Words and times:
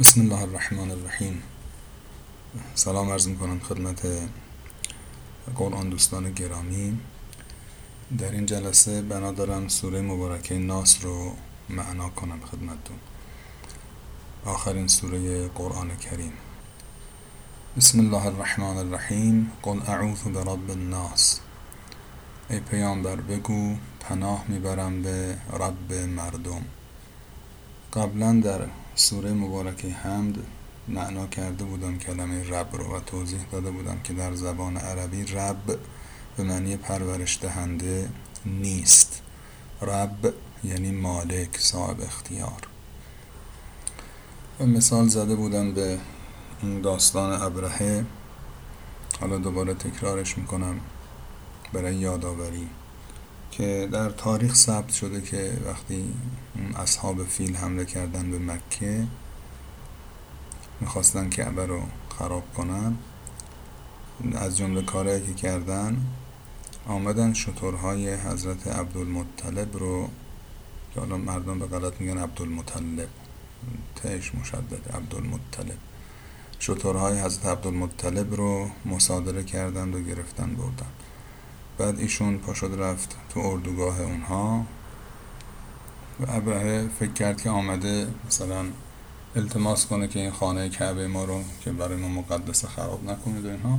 بسم 0.00 0.20
الله 0.20 0.42
الرحمن 0.42 0.90
الرحیم 0.90 1.42
سلام 2.74 3.10
عرض 3.10 3.28
می‌کنم 3.28 3.60
خدمت 3.60 4.06
قرآن 5.56 5.88
دوستان 5.88 6.32
گرامی 6.32 6.98
در 8.18 8.30
این 8.30 8.46
جلسه 8.46 9.02
بنا 9.02 9.32
دارم 9.32 9.68
سوره 9.68 10.00
مبارکه 10.00 10.58
ناس 10.58 11.04
رو 11.04 11.32
معنا 11.68 12.08
کنم 12.08 12.40
خدمتتون 12.40 12.96
آخرین 14.44 14.88
سوره 14.88 15.48
قرآن 15.48 15.96
کریم 15.96 16.32
بسم 17.76 18.00
الله 18.00 18.26
الرحمن 18.26 18.76
الرحیم 18.76 19.52
قل 19.62 19.80
اعوذ 19.86 20.22
برب 20.22 20.70
الناس 20.70 21.40
ای 22.50 22.60
پیامبر 22.60 23.16
بگو 23.16 23.76
پناه 24.00 24.44
می‌برم 24.48 25.02
به 25.02 25.38
رب 25.52 25.92
مردم 25.92 26.64
قبلا 27.92 28.40
در 28.40 28.60
سوره 28.98 29.32
مبارکه 29.32 29.88
حمد 29.88 30.34
معنا 30.88 31.26
کرده 31.26 31.64
بودم 31.64 31.98
کلمه 31.98 32.50
رب 32.50 32.76
رو 32.76 32.96
و 32.96 33.00
توضیح 33.00 33.40
داده 33.52 33.70
بودم 33.70 34.00
که 34.04 34.12
در 34.12 34.34
زبان 34.34 34.76
عربی 34.76 35.24
رب 35.24 35.78
به 36.36 36.42
معنی 36.42 36.76
پرورش 36.76 37.38
دهنده 37.42 38.08
نیست. 38.46 39.22
رب 39.82 40.34
یعنی 40.64 40.90
مالک 40.90 41.58
صاحب 41.58 42.00
اختیار. 42.00 42.68
و 44.60 44.66
مثال 44.66 45.08
زده 45.08 45.34
بودم 45.34 45.74
به 45.74 45.98
این 46.62 46.80
داستان 46.80 47.42
ابرهه. 47.42 48.04
حالا 49.20 49.38
دوباره 49.38 49.74
تکرارش 49.74 50.38
می‌کنم. 50.38 50.80
برای 51.72 51.94
یادآوری. 51.94 52.68
که 53.50 53.88
در 53.92 54.10
تاریخ 54.10 54.54
ثبت 54.54 54.92
شده 54.92 55.20
که 55.20 55.52
وقتی 55.66 56.14
اصحاب 56.76 57.24
فیل 57.24 57.56
حمله 57.56 57.84
کردن 57.84 58.30
به 58.30 58.38
مکه 58.38 59.06
می‌خواستن 60.80 61.28
کعبه 61.28 61.66
رو 61.66 61.82
خراب 62.18 62.54
کنن 62.54 62.96
از 64.34 64.58
جمله 64.58 64.82
کارهایی 64.82 65.26
که 65.26 65.34
کردن 65.34 66.06
آمدن 66.86 67.32
شطورهای 67.32 68.14
حضرت 68.14 68.66
عبدالمطلب 68.66 69.76
رو 69.76 70.08
که 70.94 71.00
حالا 71.00 71.16
مردم 71.16 71.58
به 71.58 71.66
غلط 71.66 72.00
میگن 72.00 72.18
عبدالمطلب 72.18 73.08
تهش 73.96 74.34
مشدد 74.34 74.88
عبدالمطلب. 74.94 75.78
شطورهای 76.58 77.20
حضرت 77.20 77.46
عبدالمطلب 77.46 78.34
رو 78.34 78.70
مصادره 78.86 79.44
کردند 79.44 79.94
و 79.94 80.00
گرفتن 80.00 80.54
بردن. 80.54 80.86
بعد 81.78 82.00
ایشون 82.00 82.38
پاشد 82.38 82.74
رفت 82.78 83.16
تو 83.28 83.40
اردوگاه 83.40 84.00
اونها 84.00 84.66
و 86.20 86.24
ابرهه 86.28 86.88
فکر 86.98 87.12
کرد 87.12 87.42
که 87.42 87.50
آمده 87.50 88.08
مثلا 88.26 88.64
التماس 89.36 89.86
کنه 89.86 90.08
که 90.08 90.20
این 90.20 90.30
خانه 90.30 90.68
کعبه 90.68 91.08
ما 91.08 91.24
رو 91.24 91.42
که 91.60 91.72
برای 91.72 91.96
ما 91.96 92.08
مقدس 92.08 92.64
خراب 92.64 93.10
نکنید 93.10 93.46
و 93.46 93.48
اینها. 93.48 93.78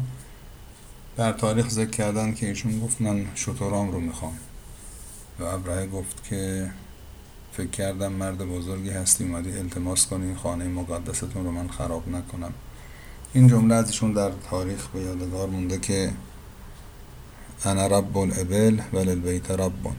در 1.18 1.32
تاریخ 1.32 1.70
ذکر 1.70 1.90
کردن 1.90 2.34
که 2.34 2.48
ایشون 2.48 2.80
گفت 2.80 3.02
من 3.02 3.26
شطورام 3.36 3.92
رو 3.92 4.00
می‌خوام. 4.00 4.38
و 5.40 5.44
ابرهه 5.44 5.88
گفت 5.88 6.24
که 6.24 6.72
فکر 7.54 7.70
کردم 7.70 8.12
مرد 8.12 8.38
بزرگی 8.38 8.90
هستی 8.90 9.24
اومدی 9.24 9.58
التماس 9.58 10.08
کنی 10.08 10.26
این 10.26 10.36
خانه 10.36 10.68
مقدستون 10.68 11.46
رو 11.46 11.52
من 11.52 11.68
خراب 11.68 12.08
نکنم. 12.08 12.54
این 13.34 13.48
جمله 13.48 13.76
از 13.76 13.88
ایشون 13.88 14.14
در 14.14 14.32
تاریخ 14.50 14.88
به 14.88 15.02
یادگار 15.02 15.48
مونده 15.48 15.80
که 15.80 16.12
انا 17.66 17.88
رب 17.88 18.18
الابل 18.18 18.82
ولی 18.94 19.10
البیت 19.10 19.52
رب. 19.52 19.92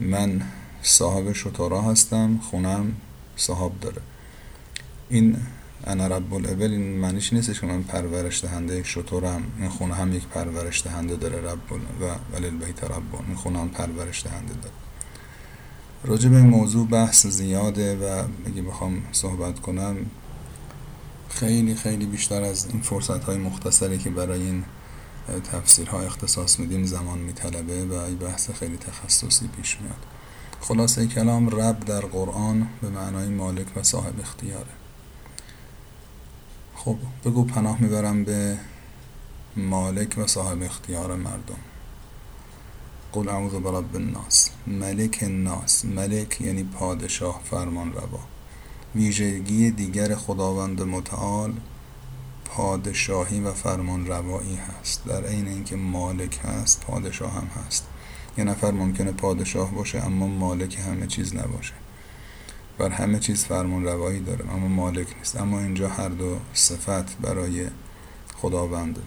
من 0.00 0.42
صاحب 0.82 1.32
شطورا 1.32 1.82
هستم 1.82 2.38
خونم 2.38 2.94
صاحب 3.36 3.80
داره. 3.80 4.02
این 5.08 5.36
انا 5.86 6.06
رب 6.06 6.34
الابل 6.34 6.70
این 6.70 6.98
معنیش 6.98 7.32
نیستش 7.32 7.60
که 7.60 7.66
من 7.66 7.82
پرورش 7.82 8.44
دهنده 8.44 8.82
شطورم 8.82 9.42
این 9.58 9.68
خونه 9.68 9.94
هم 9.94 10.14
یک 10.14 10.26
پرورش 10.26 10.82
دهنده 10.82 11.16
داره 11.16 11.36
رب 11.36 11.72
و 11.72 11.76
ولی 12.34 12.46
البیت 12.46 12.84
رب. 12.84 13.14
این 13.26 13.36
خونه 13.36 13.58
هم 13.58 13.68
پرورش 13.68 14.24
دهنده 14.24 14.54
داره. 14.54 14.74
راجع 16.04 16.28
به 16.28 16.36
این 16.36 16.46
موضوع 16.46 16.86
بحث 16.86 17.26
زیاده 17.26 17.96
و 17.96 18.24
اگه 18.46 18.62
بخوام 18.62 19.02
صحبت 19.12 19.60
کنم 19.60 19.96
خیلی 21.28 21.74
خیلی 21.74 22.06
بیشتر 22.06 22.42
از 22.42 22.66
این 22.66 22.80
فرصت 22.80 23.24
های 23.24 23.36
مختصری 23.36 23.98
که 23.98 24.10
برای 24.10 24.42
این 24.42 24.64
تفسیرها 25.52 26.00
اختصاص 26.00 26.60
میدیم 26.60 26.84
زمان 26.84 27.18
میطلبه 27.18 27.84
و 27.84 27.92
این 27.92 28.18
بحث 28.18 28.50
خیلی 28.50 28.76
تخصصی 28.76 29.48
پیش 29.48 29.80
میاد. 29.80 30.06
خلاصه 30.60 31.06
کلام 31.06 31.60
رب 31.60 31.80
در 31.80 32.00
قرآن 32.00 32.68
به 32.82 32.88
معنای 32.88 33.28
مالک 33.28 33.66
و 33.76 33.82
صاحب 33.82 34.20
اختیاره. 34.20 34.72
خب 36.74 36.96
بگو 37.24 37.44
پناه 37.44 37.82
می‌برم 37.82 38.24
به 38.24 38.58
مالک 39.56 40.18
و 40.18 40.26
صاحب 40.26 40.62
اختیار 40.62 41.16
مردم. 41.16 41.58
قل 43.12 43.28
اعوذ 43.28 43.52
برب 43.52 43.96
الناس 43.96 44.50
ملک 44.66 45.18
الناس. 45.22 45.84
ملک 45.84 46.40
یعنی 46.40 46.64
پادشاه 46.64 47.40
فرمان 47.44 47.92
روا 47.92 48.20
ویژگی 48.94 49.70
دیگر 49.70 50.14
خداوند 50.14 50.82
متعال 50.82 51.52
پادشاهی 52.56 53.40
و 53.40 53.52
فرمان 53.52 54.06
روایی 54.06 54.56
هست. 54.56 55.04
در 55.04 55.24
عین 55.24 55.48
اینکه 55.48 55.76
مالک 55.76 56.40
هست 56.44 56.80
پادشاه 56.80 57.32
هم 57.32 57.46
هست. 57.46 57.86
یه 58.38 58.44
نفر 58.44 58.70
ممکنه 58.70 59.12
پادشاه 59.12 59.70
باشه 59.70 60.04
اما 60.06 60.26
مالک 60.26 60.78
همه 60.78 61.06
چیز 61.06 61.36
نباشه. 61.36 61.72
بر 62.78 62.88
همه 62.88 63.18
چیز 63.18 63.44
فرمان 63.44 63.84
روایی 63.84 64.20
داره 64.20 64.52
اما 64.52 64.68
مالک 64.68 65.06
نیست. 65.18 65.40
اما 65.40 65.60
اینجا 65.60 65.88
هر 65.88 66.08
دو 66.08 66.38
صفت 66.52 67.18
برای 67.18 67.66
خداوند 68.36 68.98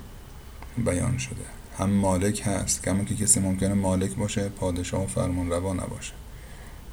بیان 0.77 1.17
شده. 1.17 1.45
هم 1.79 1.89
مالک 1.89 2.41
هست 2.45 2.83
کما 2.83 3.03
که 3.03 3.15
کسی 3.15 3.39
ممکنه 3.39 3.73
مالک 3.73 4.15
باشه 4.15 4.49
پادشاه 4.49 5.03
و 5.03 5.07
فرمان 5.07 5.49
روا 5.49 5.73
نباشه. 5.73 6.13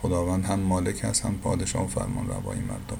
خداوند 0.02 0.44
هم 0.44 0.60
مالک 0.60 1.04
هست 1.04 1.24
هم 1.24 1.34
پادشاه 1.34 1.84
و 1.84 1.88
فرمان 1.88 2.28
روایی 2.28 2.60
مردم. 2.60 2.98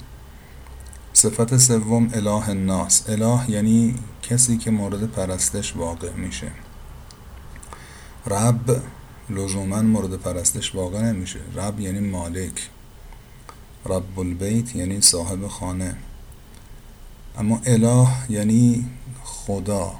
صفت 1.25 1.57
سوم 1.57 2.11
اله 2.15 2.49
الناس. 2.49 3.09
اله 3.09 3.51
یعنی 3.51 3.95
کسی 4.23 4.59
که 4.59 4.71
مورد 4.71 5.07
پرستش 5.07 5.77
واقع 5.77 6.13
میشه. 6.13 6.51
رب 8.27 8.83
لزوما 9.31 9.83
مورد 9.83 10.17
پرستش 10.17 10.75
واقع 10.75 11.03
نمیشه. 11.03 11.39
رب 11.57 11.81
یعنی 11.81 12.01
مالک. 12.01 12.71
رب 13.87 14.19
البیت 14.19 14.77
یعنی 14.77 15.01
صاحب 15.01 15.47
خانه. 15.47 15.97
اما 17.39 17.61
اله 17.67 18.09
یعنی 18.29 18.87
خدا. 19.23 19.93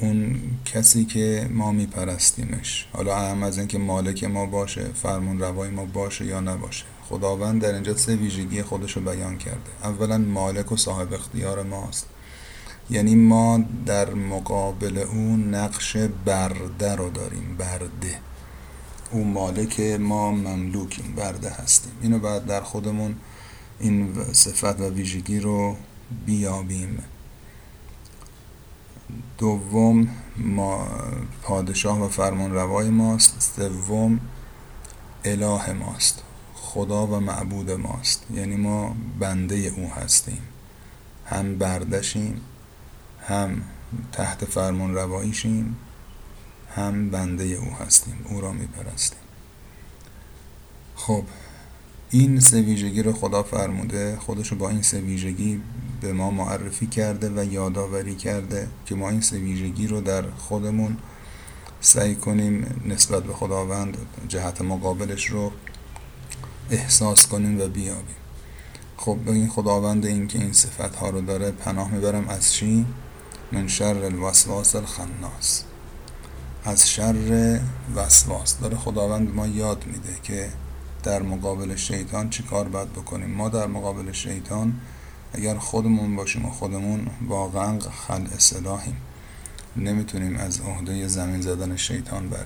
اون 0.00 0.40
کسی 0.64 1.04
که 1.04 1.48
ما 1.50 1.72
میپرستیمش. 1.72 2.86
حالا 2.92 3.16
اهم 3.16 3.42
از 3.42 3.58
اینکه 3.58 3.78
مالک 3.78 4.24
ما 4.24 4.46
باشه 4.46 4.84
فرمون 4.94 5.38
روای 5.38 5.70
ما 5.70 5.84
باشه 5.84 6.24
یا 6.24 6.40
نباشه. 6.40 6.84
خداوند 7.10 7.62
در 7.62 7.74
اینجا 7.74 7.96
سه 7.96 8.16
ویژگی 8.16 8.62
خودش 8.62 8.96
رو 8.96 9.02
بیان 9.02 9.38
کرده. 9.38 9.70
اولا 9.84 10.18
مالک 10.18 10.72
و 10.72 10.76
صاحب 10.76 11.14
اختیار 11.14 11.62
ماست. 11.62 12.06
یعنی 12.90 13.14
ما 13.14 13.60
در 13.86 14.14
مقابل 14.14 14.98
اون 14.98 15.54
نقش 15.54 15.96
برده 16.24 16.94
رو 16.94 17.10
داریم 17.10 17.56
برده. 17.58 18.18
او 19.10 19.24
مالک 19.24 19.80
ما 19.80 20.30
مملوکیم 20.30 21.14
برده 21.16 21.50
هستیم. 21.50 21.92
اینو 22.02 22.18
بعد 22.18 22.46
در 22.46 22.60
خودمون 22.60 23.16
این 23.80 24.14
صفت 24.32 24.80
و 24.80 24.90
ویژگی 24.90 25.40
رو 25.40 25.76
بیابیم. 26.26 27.04
دوم 29.38 30.08
ما 30.36 30.86
پادشاه 31.42 32.04
و 32.04 32.08
فرمان 32.08 32.52
روای 32.52 32.90
ماست. 32.90 33.52
سوم 33.56 34.20
اله 35.24 35.72
ماست. 35.72 36.22
خدا 36.74 37.06
و 37.06 37.20
معبود 37.20 37.70
ماست. 37.70 38.26
یعنی 38.34 38.56
ما 38.56 38.96
بنده 39.18 39.54
او 39.56 39.90
هستیم. 39.90 40.42
هم 41.26 41.58
بردشیم 41.58 42.40
هم 43.20 43.62
تحت 44.12 44.44
فرمان 44.44 44.94
رواییشیم 44.94 45.76
هم 46.74 47.10
بنده 47.10 47.44
او 47.44 47.74
هستیم. 47.74 48.26
او 48.28 48.40
را 48.40 48.52
میپرستیم. 48.52 49.18
خب 50.96 51.24
این 52.10 52.40
سه 52.40 52.60
ویژگی 52.60 53.02
رو 53.02 53.12
خدا 53.12 53.42
فرموده 53.42 54.16
خودشو 54.16 54.56
با 54.56 54.68
این 54.68 54.82
سه 54.82 55.00
ویژگی 55.00 55.60
به 56.00 56.12
ما 56.12 56.30
معرفی 56.30 56.86
کرده 56.86 57.30
و 57.36 57.44
یادآوری 57.44 58.14
کرده 58.14 58.68
که 58.86 58.94
ما 58.94 59.10
این 59.10 59.20
سه 59.20 59.38
ویژگی 59.38 59.86
رو 59.86 60.00
در 60.00 60.22
خودمون 60.30 60.96
سعی 61.80 62.14
کنیم 62.14 62.82
نسبت 62.86 63.22
به 63.22 63.32
خداوند 63.32 63.96
جهت 64.28 64.62
مقابلش 64.62 65.26
رو 65.26 65.52
احساس 66.70 67.26
کنیم 67.26 67.60
و 67.60 67.68
بیابیم. 67.68 68.16
خب 68.96 69.18
این 69.26 69.48
خداوند 69.48 70.06
این 70.06 70.28
که 70.28 70.38
این 70.38 70.52
صفت 70.52 70.94
ها 70.94 71.10
رو 71.10 71.20
داره 71.20 71.50
پناه 71.50 71.90
می‌برم 71.90 72.28
از 72.28 72.52
چی؟ 72.52 72.86
من 73.52 73.68
شر 73.68 74.04
الوسواس 74.04 74.76
الخناس. 74.76 75.64
از 76.64 76.90
شر 76.90 77.60
وسواس. 77.96 78.58
داره 78.58 78.76
خداوند 78.76 79.34
ما 79.34 79.46
یاد 79.46 79.84
میده 79.86 80.14
که 80.22 80.48
در 81.02 81.22
مقابل 81.22 81.76
شیطان 81.76 82.30
چی 82.30 82.42
کار 82.42 82.68
باید 82.68 82.92
بکنیم؟ 82.92 83.30
ما 83.30 83.48
در 83.48 83.66
مقابل 83.66 84.12
شیطان 84.12 84.80
اگر 85.32 85.58
خودمون 85.58 86.16
باشیم 86.16 86.44
و 86.44 86.50
خودمون 86.50 87.06
واقعا 87.28 87.78
خل 87.78 88.26
اصلاحیم 88.36 88.96
نمی‌تونیم 89.76 90.36
از 90.36 90.60
عهده 90.60 91.08
زمین 91.08 91.40
زدن 91.40 91.76
شیطان 91.76 92.28
بر 92.28 92.44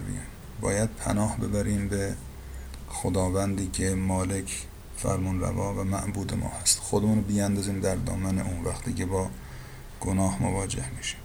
باید 0.60 0.90
پناه 0.90 1.36
ببریم 1.36 1.88
به 1.88 2.14
خداوندی 2.94 3.66
که 3.72 3.94
مالک 3.94 4.66
فرمون 4.96 5.40
روا 5.40 5.74
و 5.74 5.84
معبود 5.84 6.34
ما 6.34 6.52
هست. 6.62 6.78
خودمون 6.78 7.16
رو 7.16 7.22
بیاندازیم 7.22 7.80
در 7.80 7.94
دامن 7.94 8.38
اون 8.38 8.64
وقتی 8.64 8.92
که 8.92 9.06
با 9.06 9.28
گناه 10.00 10.42
مواجه 10.42 10.84
میشیم. 10.96 11.20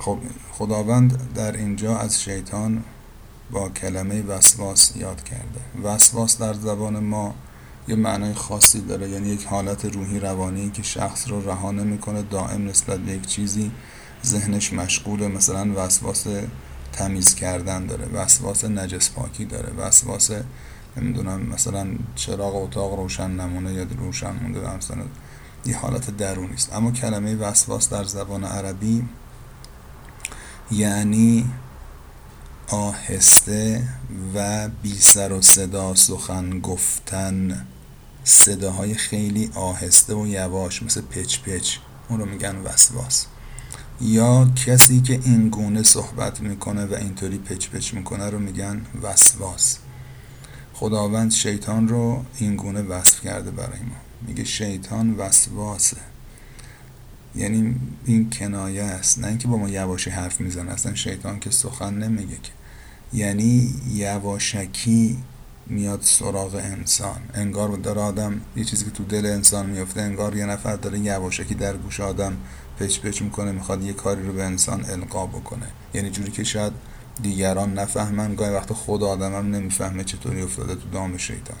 خب 0.00 0.18
خداوند 0.52 1.34
در 1.34 1.56
اینجا 1.56 1.98
از 1.98 2.22
شیطان 2.22 2.84
با 3.50 3.68
کلمه 3.68 4.22
وسواس 4.22 4.96
یاد 4.96 5.22
کرده. 5.22 5.60
وسواس 5.82 6.38
در 6.38 6.54
زبان 6.54 6.98
ما 6.98 7.34
یه 7.88 7.96
معنای 7.96 8.34
خاصی 8.34 8.80
داره 8.80 9.10
یعنی 9.10 9.28
یک 9.28 9.44
حالت 9.44 9.84
روحی 9.84 10.20
روانی 10.20 10.70
که 10.70 10.82
شخص 10.82 11.28
رو 11.28 11.50
رها 11.50 11.70
نمی‌کنه 11.70 12.22
دائم 12.22 12.68
نسبت 12.68 13.00
به 13.00 13.12
یک 13.12 13.26
چیزی 13.26 13.70
ذهنش 14.26 14.72
مشغول 14.72 15.26
مثلا 15.26 15.72
وسواس 15.76 16.26
تمیز 16.94 17.34
کردن 17.34 17.86
داره 17.86 18.06
وسواس 18.06 18.64
نجس 18.64 19.10
پاکی 19.10 19.44
داره. 19.44 19.72
وسواس 19.72 20.30
نمی‌دونم 20.96 21.40
مثلا 21.40 21.86
چراغ 22.14 22.56
اتاق 22.56 22.94
روشن 22.94 23.30
نمونه 23.30 23.72
یا 23.72 23.86
روشن 23.98 24.32
مونده 24.42 24.76
مثلا 24.76 25.04
یه 25.66 25.78
حالت 25.78 26.16
درونی 26.16 26.54
است. 26.54 26.72
اما 26.72 26.90
کلمه 26.90 27.34
وسواس 27.34 27.88
در 27.88 28.04
زبان 28.04 28.44
عربی 28.44 29.08
یعنی 30.70 31.50
آهسته 32.68 33.88
و 34.34 34.68
بی 34.68 34.94
سر 35.00 35.32
و 35.32 35.42
صدا 35.42 35.94
سخن 35.94 36.60
گفتن. 36.60 37.66
صداهای 38.24 38.94
خیلی 38.94 39.50
آهسته 39.54 40.14
و 40.14 40.26
یواش 40.26 40.82
مثل 40.82 41.00
پچ 41.00 41.38
پچ. 41.38 41.76
اون 42.08 42.20
رو 42.20 42.26
میگن 42.26 42.56
وسواس. 42.56 43.26
یا 44.00 44.50
کسی 44.66 45.00
که 45.00 45.20
این 45.24 45.48
گونه 45.48 45.82
صحبت 45.82 46.40
می‌کنه 46.40 46.84
و 46.84 46.94
اینطوری 46.94 47.38
پچ 47.38 47.68
پچ 47.68 47.94
می‌کنه 47.94 48.30
رو 48.30 48.38
میگن 48.38 48.80
وسواس. 49.02 49.78
خداوند 50.74 51.30
شیطان 51.30 51.88
رو 51.88 52.24
این 52.38 52.56
گونه 52.56 52.82
وصف 52.82 53.20
کرده 53.20 53.50
برای 53.50 53.80
ما. 53.80 53.96
میگه 54.26 54.44
شیطان 54.44 55.14
وسواسه. 55.14 55.96
یعنی 57.36 57.76
این 58.04 58.30
کنایه 58.30 58.82
است. 58.82 59.18
نه 59.18 59.26
اینکه 59.26 59.48
با 59.48 59.56
ما 59.56 59.68
یواشی 59.68 60.10
حرف 60.10 60.40
می‌زنه. 60.40 60.72
اصلا 60.72 60.94
شیطان 60.94 61.40
که 61.40 61.50
سخن 61.50 61.94
نمیگه 61.94 62.36
که. 62.42 62.52
یعنی 63.12 63.74
یواشکی 63.92 65.18
میاد 65.66 66.00
سراغ 66.02 66.54
انسان. 66.54 67.20
انگار 67.34 67.68
داره 67.68 68.00
آدم 68.00 68.40
یه 68.56 68.64
چیزی 68.64 68.84
که 68.84 68.90
تو 68.90 69.04
دل 69.04 69.26
انسان 69.26 69.66
میفته 69.66 70.00
انگار 70.00 70.36
یه 70.36 70.46
نفر 70.46 70.76
داره 70.76 70.98
یواشکی 70.98 71.54
در 71.54 71.76
گوش 71.76 72.00
آدم 72.00 72.36
پچ 72.78 73.00
پچ 73.00 73.22
می‌کنه 73.22 73.52
می‌خواد 73.52 73.82
یه 73.82 73.92
کاری 73.92 74.26
رو 74.26 74.32
به 74.32 74.44
انسان 74.44 74.84
القا 74.90 75.26
بکنه. 75.26 75.66
یعنی 75.94 76.10
جوری 76.10 76.30
که 76.30 76.44
شاید 76.44 76.72
دیگران 77.22 77.78
نفهمن 77.78 78.34
گاهی 78.34 78.54
وقت 78.54 78.72
خود 78.72 79.02
آدمم 79.02 79.54
نمی‌فهمه 79.54 80.04
چطوری 80.04 80.42
افتاده 80.42 80.74
تو 80.74 80.88
دام 80.92 81.16
شیطان. 81.16 81.56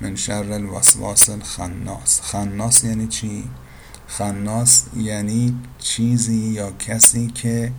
من 0.00 0.16
شر 0.16 0.52
الوسواس 0.52 1.30
الخناس. 1.30 2.20
خناس 2.20 2.84
یعنی 2.84 3.06
چی؟ 3.06 3.44
خناس 4.06 4.84
یعنی 4.96 5.56
چیزی 5.78 6.36
یا 6.36 6.70
کسی 6.70 7.26
که 7.26 7.72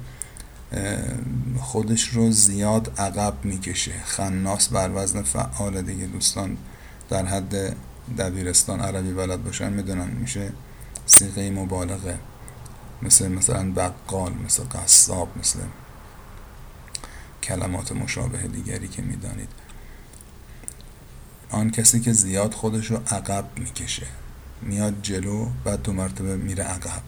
خودش 1.59 2.09
رو 2.09 2.31
زیاد 2.31 2.93
عقب 2.97 3.33
می‌کشه. 3.43 3.93
خناس 4.05 4.67
بر 4.67 4.91
وزن 4.95 5.21
فعال 5.21 5.81
دیگه. 5.81 6.05
دوستان 6.05 6.57
در 7.09 7.25
حد 7.25 7.75
دبیرستان 8.17 8.79
عربی 8.79 9.13
بلد 9.13 9.43
باشن 9.43 9.73
می‌دونن 9.73 10.07
میشه 10.07 10.51
سیغه 11.05 11.51
مبالغه. 11.51 12.19
مثل 13.01 13.27
مثلا 13.27 13.71
بقال 13.71 14.33
مثل 14.45 14.63
قصاب 14.63 15.37
مثل 15.39 15.59
کلمات 17.43 17.91
مشابه 17.91 18.47
دیگری 18.47 18.87
که 18.87 19.01
می‌دانید. 19.01 19.49
آن 21.51 21.69
کسی 21.71 21.99
که 21.99 22.13
زیاد 22.13 22.53
خودش 22.53 22.91
رو 22.91 22.97
عقب 22.97 23.45
می‌کشه 23.57 24.07
میاد 24.61 24.93
جلو 25.01 25.47
بعد 25.63 25.81
دو 25.81 25.93
مرتبه 25.93 26.35
میره 26.37 26.63
عقب. 26.63 27.01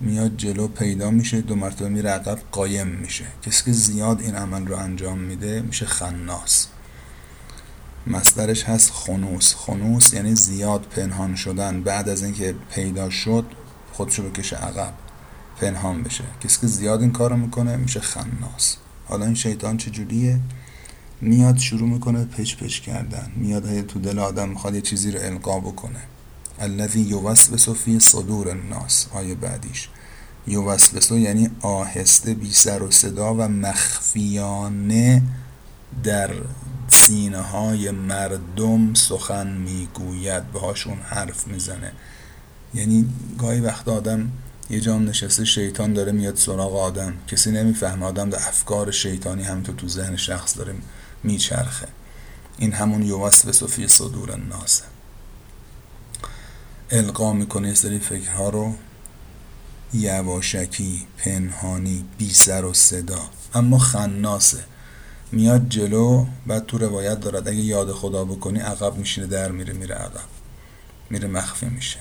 میاد 0.00 0.36
جلو 0.36 0.68
پیدا 0.68 1.10
میشه 1.10 1.40
دو 1.40 1.54
مرتبه 1.54 1.88
میره 1.88 2.10
عقب 2.10 2.38
قایم 2.52 2.86
میشه. 2.86 3.26
کسی 3.42 3.64
که 3.64 3.72
زیاد 3.72 4.20
این 4.20 4.34
عمل 4.34 4.66
رو 4.66 4.76
انجام 4.76 5.18
میده 5.18 5.60
میشه 5.60 5.86
خناس. 5.86 6.66
مصدرش 8.06 8.64
هست 8.64 8.90
خنوس. 8.90 9.54
خنوس 9.54 10.12
یعنی 10.12 10.34
زیاد 10.34 10.82
پنهان 10.82 11.36
شدن. 11.36 11.82
بعد 11.82 12.08
از 12.08 12.22
اینکه 12.22 12.54
پیدا 12.74 13.10
شد 13.10 13.44
خودشو 13.92 14.30
بکشه 14.30 14.56
عقب 14.56 14.92
پنهان 15.60 16.02
بشه. 16.02 16.24
کسی 16.40 16.60
که 16.60 16.66
زیاد 16.66 17.00
این 17.00 17.12
کارو 17.12 17.36
می‌کنه 17.36 17.76
میشه 17.76 18.00
خناس. 18.00 18.76
حالا 19.08 19.24
این 19.24 19.34
شیطان 19.34 19.76
چجوریه؟ 19.76 20.40
میاد 21.20 21.58
شروع 21.58 21.88
می‌کنه 21.88 22.24
پچ 22.24 22.56
پچ 22.56 22.80
کردن. 22.80 23.32
میاد 23.36 23.86
تو 23.86 23.98
دل 23.98 24.18
آدم 24.18 24.48
می‌خواد 24.48 24.74
یه 24.74 24.80
چیزی 24.80 25.10
رو 25.10 25.20
القا 25.22 25.60
بکنه. 25.60 26.00
الذی 26.60 27.00
یوسوس 27.00 27.68
فی 27.68 28.00
صدور 28.00 28.48
الناس. 28.48 29.06
آیه 29.12 29.34
بعدیش. 29.34 29.88
یوسوس 30.46 31.10
یعنی 31.10 31.50
آهسته 31.60 32.34
بی 32.34 32.52
سر 32.52 32.82
و 32.82 32.90
صدا 32.90 33.34
و 33.34 33.42
مخفیانه 33.42 35.22
در 36.04 36.30
سینه 36.88 37.40
های 37.40 37.90
مردم 37.90 38.94
سخن 38.94 39.46
می‌گوید. 39.46 40.52
بهاشون 40.52 40.98
حرف 40.98 41.46
می‌زنه. 41.46 41.92
یعنی 42.74 43.08
گاهی 43.38 43.60
وقت 43.60 43.88
آدم 43.88 44.32
یه 44.70 44.80
جام 44.80 45.08
نشسته 45.08 45.44
شیطان 45.44 45.92
داره 45.92 46.12
میاد 46.12 46.36
سراغ 46.36 46.76
آدم. 46.76 47.14
کسی 47.28 47.50
نمی‌فهمه 47.50 48.06
آدم 48.06 48.30
در 48.30 48.38
افکار 48.38 48.90
شیطانی 48.90 49.42
هم 49.42 49.62
تو 49.62 49.88
ذهن 49.88 50.16
شخص 50.16 50.58
داره 50.58 50.74
میچرخه. 51.22 51.88
این 52.58 52.72
همون 52.72 53.02
یوسوس 53.02 53.62
فی 53.62 53.88
صدور 53.88 54.32
الناسه 54.32 54.84
القا 56.90 57.32
می‌کنه 57.32 57.68
یه 57.68 57.74
سری 57.74 57.98
فکرها 57.98 58.48
رو. 58.48 58.74
یواشکی 59.94 61.06
پنهانی 61.18 62.04
بی 62.18 62.30
سر 62.32 62.64
و 62.64 62.74
صدا. 62.74 63.20
اما 63.54 63.78
خناسه. 63.78 64.64
میاد 65.32 65.68
جلو 65.68 66.26
بعد 66.46 66.66
تو 66.66 66.78
روایت 66.78 67.20
دارد 67.20 67.48
اگه 67.48 67.58
یاد 67.58 67.92
خدا 67.92 68.24
بکنی 68.24 68.58
عقب 68.58 68.96
میشینه 68.96 69.26
در 69.26 69.52
میره 69.52 69.72
میره 69.72 69.94
عقب. 69.94 70.28
میره 71.10 71.28
مخفی 71.28 71.66
میشه. 71.66 71.98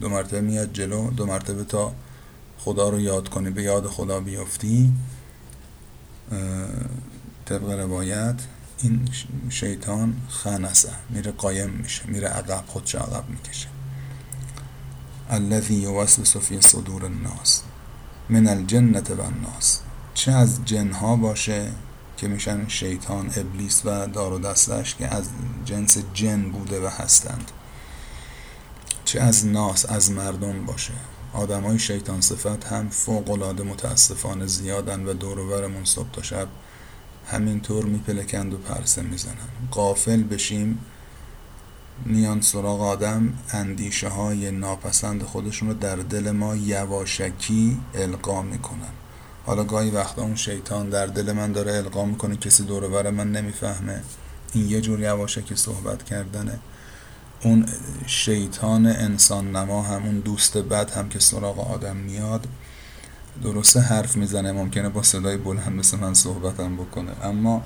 دو 0.00 0.08
مرتبه 0.08 0.40
میاد 0.40 0.72
جلو 0.72 1.10
دو 1.10 1.26
مرتبه 1.26 1.64
تا 1.64 1.92
خدا 2.58 2.88
رو 2.88 3.00
یاد 3.00 3.28
کنی 3.28 3.50
به 3.50 3.62
یاد 3.62 3.86
خدا 3.86 4.20
بیافتی. 4.20 4.92
طبق 7.44 7.70
روایت 7.70 8.34
این 8.82 9.08
شیطان 9.50 10.16
خنسه 10.28 10.92
میره 11.10 11.32
قایم 11.32 11.70
میشه 11.70 12.06
میره 12.06 12.28
عقب 12.28 12.64
خودش 12.66 12.94
عقب 12.94 13.24
می‌کشه. 13.28 13.68
الذي 15.30 15.74
یوسوس 15.74 16.36
فی 16.36 16.60
صدور 16.60 17.04
الناس 17.04 17.62
من 18.28 18.46
الجنة 18.46 19.00
و 19.18 19.20
الناس. 19.20 19.80
چه 20.14 20.32
از 20.32 20.64
جنها 20.64 21.16
باشه 21.16 21.70
که 22.16 22.28
میشن 22.28 22.68
شیطان 22.68 23.30
ابلیس 23.36 23.82
و 23.84 24.06
دار 24.06 24.32
و 24.32 24.38
دستش 24.38 24.94
که 24.94 25.14
از 25.14 25.24
جنس 25.64 25.98
جن 26.14 26.50
بوده 26.50 26.86
و 26.86 26.88
هستند. 26.88 27.50
چه 29.16 29.22
از 29.22 29.46
ناس 29.46 29.86
از 29.90 30.10
مردم 30.10 30.64
باشه. 30.64 30.92
های 31.32 31.78
شیطان 31.78 32.20
صفت 32.20 32.64
هم 32.64 32.88
فوق 32.88 33.30
العاده 33.30 33.62
متاسفانه 33.62 34.46
زیادن 34.46 35.06
و 35.06 35.12
دور 35.12 35.84
صبح 35.84 36.10
تا 36.12 36.22
شب 36.22 36.48
همینطور 37.26 37.84
میپلکند 37.84 38.54
و 38.54 38.56
پرسه 38.56 39.02
می‌زنن. 39.02 39.48
قافل 39.70 40.22
بشیم 40.22 40.78
میان 42.04 42.40
سراغ 42.40 42.80
آدم 42.82 43.32
اندیشه 43.52 44.08
های 44.08 44.50
ناپسند 44.50 45.22
خودشون 45.22 45.68
رو 45.68 45.74
در 45.74 45.96
دل 45.96 46.30
ما 46.30 46.56
یواشکی 46.56 47.80
القا 47.94 48.42
می‌کنن. 48.42 48.92
حالا 49.46 49.64
گاهی 49.64 49.90
وقتا 49.90 50.22
اون 50.22 50.36
شیطان 50.36 50.88
در 50.88 51.06
دل 51.06 51.32
من 51.32 51.52
داره 51.52 51.72
القا 51.76 52.04
می‌کنه 52.04 52.36
کسی 52.36 52.64
دورور 52.64 53.10
من 53.10 53.32
نمی‌فهمه. 53.32 54.02
این 54.52 54.70
یه 54.70 54.80
جور 54.80 55.00
یواشکی 55.00 55.56
صحبت 55.56 56.02
کردنه. 56.02 56.58
اون 57.42 57.66
شیطان 58.06 58.86
انسان 58.86 59.56
نما 59.56 59.82
همون 59.82 60.20
دوست 60.20 60.56
بد 60.56 60.90
هم 60.90 61.08
که 61.08 61.18
سراغ 61.18 61.72
آدم 61.72 61.96
میاد 61.96 62.46
درسته 63.42 63.80
حرف 63.80 64.16
می‌زنه 64.16 64.52
ممکنه 64.52 64.88
با 64.88 65.02
صدای 65.02 65.36
بلند 65.36 65.72
مثل 65.72 65.98
من 65.98 66.14
صحبتم 66.14 66.76
بکنه. 66.76 67.12
اما 67.22 67.62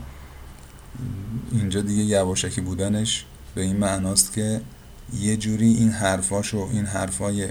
اینجا 1.53 1.81
دیگه 1.81 2.03
یواشکی 2.03 2.61
بودنش 2.61 3.25
به 3.55 3.63
این 3.63 3.77
معناست 3.77 4.33
که 4.33 4.61
یه 5.19 5.37
جوری 5.37 5.75
این 5.75 5.91
حرفاشو 5.91 6.69
این 6.73 6.87
حرفای 6.87 7.49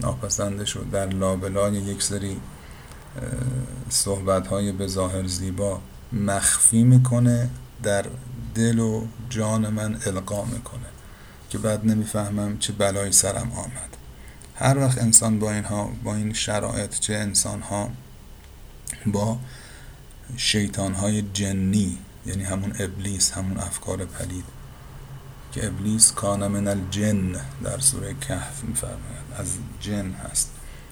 ناپسندشو 0.00 0.84
در 0.92 1.06
لابلای 1.06 1.72
یک 1.72 2.02
سری 2.02 2.36
صحبتهای 3.88 4.72
به 4.72 4.86
ظاهر 4.86 5.26
زیبا 5.26 5.80
مخفی 6.12 6.82
می‌کنه 6.82 7.50
در 7.82 8.04
دل 8.54 8.78
و 8.78 9.06
جان 9.30 9.68
من 9.68 9.98
القا 10.06 10.44
می‌کنه. 10.44 10.95
که 11.50 11.58
بعد 11.58 11.86
نمی‌فهمم 11.86 12.58
چه 12.58 12.72
بلایی 12.72 13.12
سرم 13.12 13.52
آمد. 13.52 13.96
هر 14.54 14.78
وقت 14.78 14.98
انسان 14.98 15.38
با 15.38 15.52
اینها 15.52 15.90
با 16.04 16.14
این 16.14 16.32
شرایط 16.32 16.98
چه 16.98 17.14
انسان 17.14 17.60
ها 17.60 17.90
با 19.06 19.38
شیطان 20.36 20.94
های 20.94 21.22
جنی 21.22 21.98
یعنی 22.26 22.44
همون 22.44 22.72
ابلیس 22.78 23.32
همون 23.32 23.58
افکار 23.58 24.04
پلید 24.04 24.44
که 25.52 25.66
ابلیس 25.66 26.12
کان 26.12 26.46
من 26.46 26.68
الجن 26.68 27.32
در 27.64 27.78
سوره 27.78 28.14
کهف 28.14 28.64
میفرماید. 28.64 29.26
از 29.38 29.46
جن 29.80 30.12
هست 30.12 30.50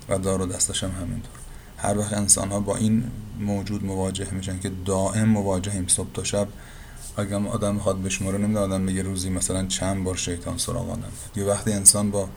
و 0.09 0.19
دار 0.19 0.43
و 0.43 0.47
دستش 0.47 0.85
هم 0.85 0.91
همینطور. 0.91 1.35
هر 1.79 1.99
وقت 1.99 2.13
انسان 2.13 2.51
ها 2.51 2.61
با 2.61 2.77
این 2.77 3.11
موجود 3.41 3.85
مواجه 3.85 4.31
میشن 4.31 4.59
که 4.59 4.71
دائم 4.85 5.29
مواجهیم 5.29 5.89
صبح 5.89 6.13
تا 6.15 6.25
شب 6.25 6.49
اگر 7.17 7.47
آدم 7.47 7.75
می‌خواد 7.75 8.03
بشماره 8.03 8.39
نمیده 8.39 8.61
آدم 8.61 8.87
بگه 8.87 9.03
روزی 9.03 9.31
مثلا 9.31 9.67
چند 9.67 10.05
بار 10.05 10.17
شیطان 10.17 10.59
سراغ 10.59 10.91
آدم 10.91 11.13
یه 11.37 11.45
وقتی 11.45 11.73
انسان 11.73 12.11
با 12.11 12.29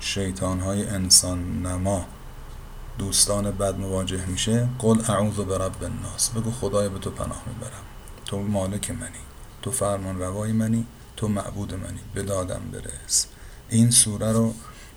شیطان 0.00 0.60
های 0.60 0.86
انسان 0.86 1.62
نما 1.66 2.06
دوستان 2.98 3.50
بد 3.50 3.78
مواجه 3.78 4.26
میشه 4.26 4.68
قل 4.78 5.00
اعوذ 5.08 5.36
برب 5.36 5.84
الناس 5.84 6.30
بگو 6.30 6.50
خدای 6.50 6.88
به 6.88 6.98
تو 6.98 7.10
پناه 7.10 7.42
می‌برم. 7.46 7.82
تو 8.26 8.42
مالک 8.42 8.90
منی 8.90 9.24
تو 9.62 9.70
فرمان 9.70 10.18
روای 10.18 10.52
منی 10.52 10.86
تو 11.16 11.28
معبود 11.28 11.74
منی 11.74 12.00
به 12.14 12.22
دادم 12.22 12.60
برس. 12.72 13.26
این 13.68 13.90
سوره 13.90 14.32
رو 14.32 14.54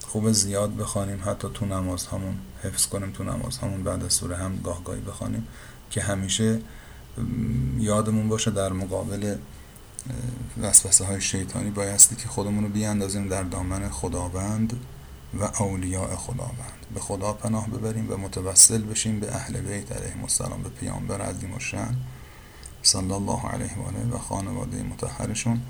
خوب 0.08 0.32
زیاد 0.32 0.76
بخوانیم 0.76 1.22
حتی 1.26 1.48
تو 1.54 1.66
نماز 1.66 2.08
همون 2.08 2.38
حفظ 2.64 2.88
کنیم 2.88 3.12
تو 3.12 3.24
نماز 3.24 3.58
همون 3.58 3.84
بعد 3.84 4.04
از 4.04 4.14
سوره 4.14 4.38
هم 4.38 4.62
گاهگاهی 4.64 5.02
بخوانیم 5.02 5.48
که 5.92 6.02
همیشه 6.02 6.60
یادمون 7.80 8.30
باشه 8.30 8.52
در 8.52 8.74
مقابل 8.74 9.36
وسوسه 10.62 11.06
های 11.06 11.22
شیطانی 11.22 11.70
بایستی 11.70 12.16
که 12.16 12.28
خودمون 12.28 12.64
رو 12.64 12.70
بیاندازیم 12.70 13.28
در 13.28 13.44
دامن 13.44 13.90
خداوند 13.90 14.80
و 15.40 15.44
اولیاء 15.44 16.16
خداوند. 16.16 16.86
به 16.94 17.00
خدا 17.00 17.34
پناه 17.34 17.70
ببریم 17.70 18.12
و 18.12 18.18
متوسل 18.18 18.82
بشیم 18.82 19.20
به 19.20 19.36
اهل 19.36 19.62
بیت 19.62 19.92
علیهم 19.92 20.22
السلام 20.22 20.64
به 20.64 20.70
پیامبر 20.70 21.22
عظیم 21.22 21.54
الشأن 21.54 21.96
صلی 22.82 23.12
الله 23.12 23.46
علیه 23.46 23.78
و 23.78 23.82
آله 23.88 24.16
و 24.16 24.18
خانواده 24.18 24.84
متحرشون 24.84 25.62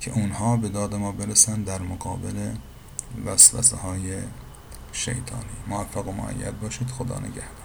که 0.00 0.12
اونها 0.12 0.56
به 0.56 0.68
داد 0.68 0.94
ما 0.94 1.12
برسن 1.12 1.62
در 1.62 1.82
مقابل 1.82 2.54
وسوسه 3.26 3.76
های 3.76 4.18
شیطانی. 4.92 5.44
موفق 5.66 6.08
و 6.08 6.12
معید 6.12 6.60
باشید. 6.60 6.88
خدا 6.88 7.18
نگهدار. 7.18 7.63